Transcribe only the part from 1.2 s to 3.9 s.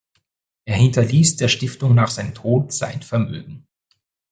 der Stiftung nach seinem Tod sein Vermögen.